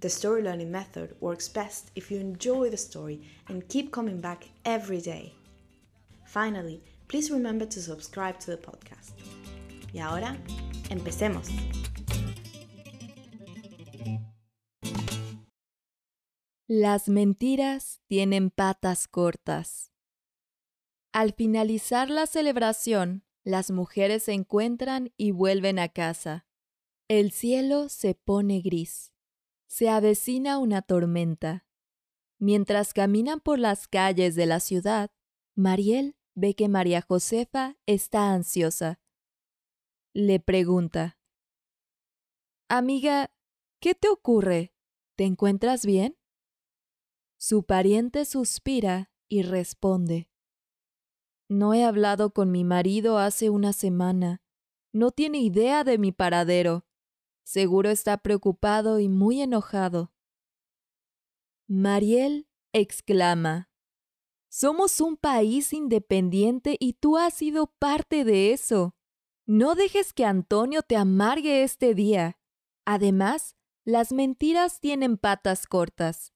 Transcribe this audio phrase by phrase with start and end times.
[0.00, 4.48] the story learning method works best if you enjoy the story and keep coming back
[4.64, 5.34] every day.
[6.26, 9.12] Finally, please remember to subscribe to the podcast.
[9.92, 10.36] Y ahora,
[10.90, 11.48] empecemos.
[16.66, 19.92] Las mentiras tienen patas cortas.
[21.12, 26.46] Al finalizar la celebración, las mujeres se encuentran y vuelven a casa.
[27.06, 29.13] El cielo se pone gris.
[29.66, 31.66] Se avecina una tormenta.
[32.38, 35.10] Mientras caminan por las calles de la ciudad,
[35.54, 39.00] Mariel ve que María Josefa está ansiosa.
[40.12, 41.18] Le pregunta,
[42.68, 43.30] Amiga,
[43.80, 44.74] ¿qué te ocurre?
[45.16, 46.16] ¿Te encuentras bien?
[47.36, 50.28] Su pariente suspira y responde,
[51.48, 54.42] No he hablado con mi marido hace una semana.
[54.92, 56.86] No tiene idea de mi paradero.
[57.44, 60.12] Seguro está preocupado y muy enojado.
[61.66, 63.70] Mariel exclama,
[64.48, 68.96] Somos un país independiente y tú has sido parte de eso.
[69.46, 72.38] No dejes que Antonio te amargue este día.
[72.86, 76.32] Además, las mentiras tienen patas cortas.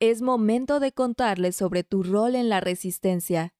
[0.00, 3.54] Es momento de contarles sobre tu rol en la resistencia.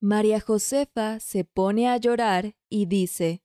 [0.00, 3.42] María Josefa se pone a llorar y dice,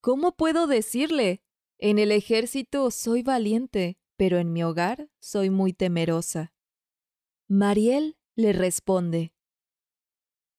[0.00, 1.42] ¿Cómo puedo decirle?
[1.84, 6.54] En el ejército soy valiente, pero en mi hogar soy muy temerosa.
[7.48, 9.34] Mariel le responde,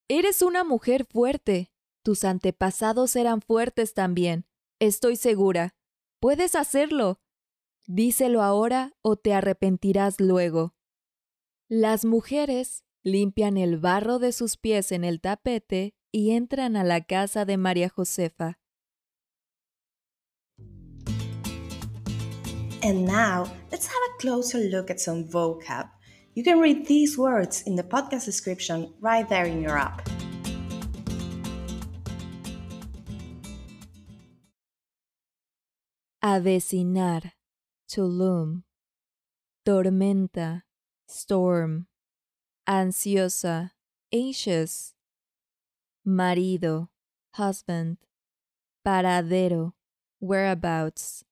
[0.09, 1.71] Eres una mujer fuerte.
[2.01, 4.47] Tus antepasados eran fuertes también.
[4.79, 5.77] Estoy segura.
[6.19, 7.21] Puedes hacerlo.
[7.87, 10.75] Díselo ahora o te arrepentirás luego.
[11.69, 17.05] Las mujeres limpian el barro de sus pies en el tapete y entran a la
[17.05, 18.59] casa de María Josefa.
[22.83, 25.87] And now, let's have a closer look at some vocab.
[26.33, 30.05] You can read these words in the podcast description right there in your app.
[36.21, 37.31] Avecinar,
[37.87, 38.65] to loom.
[39.65, 40.63] Tormenta,
[41.07, 41.87] storm.
[42.67, 43.71] Ansiosa,
[44.11, 44.93] anxious.
[46.03, 46.89] Marido,
[47.35, 47.99] husband.
[48.85, 49.71] Paradero,
[50.19, 51.23] whereabouts.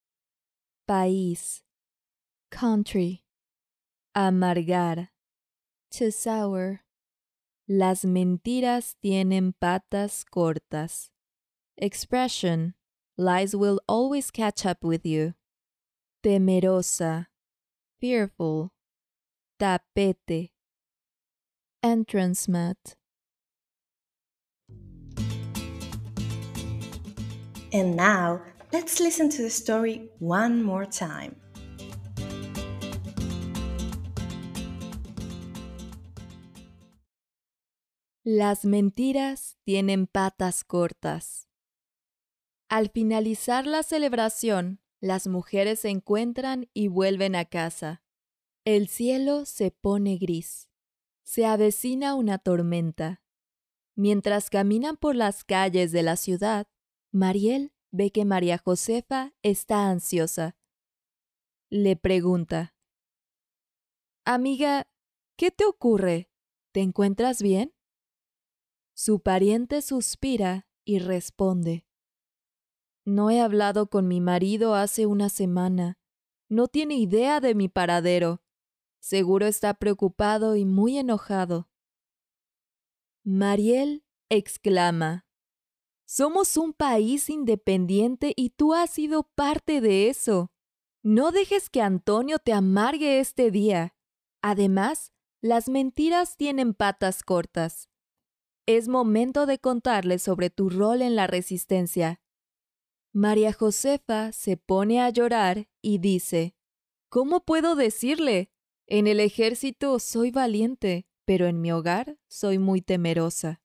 [0.92, 1.62] País,
[2.52, 3.24] country.
[4.14, 5.08] Amargar,
[5.90, 6.82] to sour.
[7.66, 11.10] Las mentiras tienen patas cortas.
[11.78, 12.74] Expression,
[13.18, 15.34] lies will always catch up with you.
[16.26, 17.28] Temerosa,
[18.02, 18.74] fearful.
[19.62, 20.50] Tapete,
[21.82, 22.98] entrance mat.
[27.72, 28.42] And now,
[28.72, 31.36] let's listen to the story one more time.
[38.24, 41.48] Las mentiras tienen patas cortas.
[42.70, 48.04] Al finalizar la celebración, las mujeres se encuentran y vuelven a casa.
[48.64, 50.70] El cielo se pone gris.
[51.24, 53.22] Se avecina una tormenta.
[53.96, 56.68] Mientras caminan por las calles de la ciudad,
[57.12, 60.56] Mariel ve que María Josefa está ansiosa.
[61.70, 62.74] Le pregunta,
[64.26, 64.88] Amiga,
[65.36, 66.30] ¿qué te ocurre?
[66.72, 67.74] ¿Te encuentras bien?
[68.94, 71.86] Su pariente suspira y responde,
[73.06, 75.98] No he hablado con mi marido hace una semana.
[76.50, 78.42] No tiene idea de mi paradero.
[79.00, 81.70] Seguro está preocupado y muy enojado.
[83.24, 85.26] Mariel exclama,
[86.14, 90.52] Somos un país independiente y tú has sido parte de eso.
[91.04, 93.96] No dejes que Antonio te amargue este día.
[94.42, 97.88] Además, las mentiras tienen patas cortas.
[98.66, 102.20] Es momento de contarles sobre tu rol en la resistencia.
[103.14, 106.58] María Josefa se pone a llorar y dice,
[107.08, 108.52] ¿Cómo puedo decirle?
[108.86, 113.62] En el ejército soy valiente, pero en mi hogar soy muy temerosa.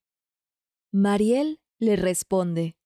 [0.92, 2.76] Mariel le responde,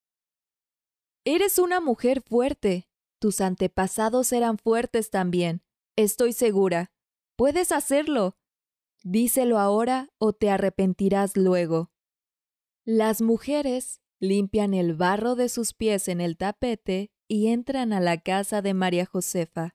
[1.25, 2.89] Eres una mujer fuerte.
[3.19, 5.63] Tus antepasados eran fuertes también.
[5.97, 6.91] Estoy segura.
[7.37, 8.39] Puedes hacerlo.
[9.03, 11.91] Díselo ahora o te arrepentirás luego.
[12.85, 18.21] Las mujeres limpian el barro de sus pies en el tapete y entran a la
[18.23, 19.75] casa de María Josefa.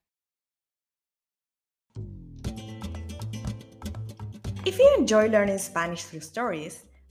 [4.66, 6.86] If you enjoy learning Spanish through stories,